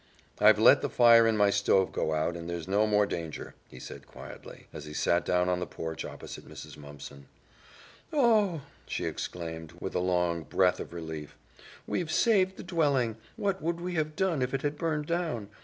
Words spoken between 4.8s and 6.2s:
he sat down on the porch